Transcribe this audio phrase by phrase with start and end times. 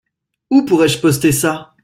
[0.49, 1.75] Où pourrais-je poster ça?